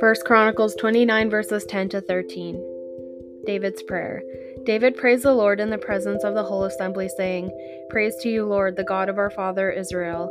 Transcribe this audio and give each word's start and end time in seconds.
First 0.00 0.24
Chronicles 0.24 0.74
29 0.76 1.30
verses 1.30 1.64
10 1.64 1.88
to 1.90 2.00
13. 2.00 3.42
David's 3.46 3.82
prayer. 3.82 4.22
David 4.64 4.96
praised 4.96 5.22
the 5.22 5.32
Lord 5.32 5.60
in 5.60 5.70
the 5.70 5.78
presence 5.78 6.24
of 6.24 6.34
the 6.34 6.42
whole 6.42 6.64
assembly, 6.64 7.08
saying, 7.16 7.50
Praise 7.90 8.14
to 8.22 8.28
you, 8.28 8.44
Lord, 8.44 8.76
the 8.76 8.84
God 8.84 9.08
of 9.08 9.18
our 9.18 9.30
father 9.30 9.70
Israel. 9.70 10.30